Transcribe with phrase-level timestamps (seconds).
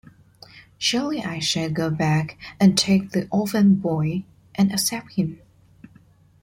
[0.79, 4.23] Surely I shall go back and take the orphan boy
[4.55, 5.39] and accept him.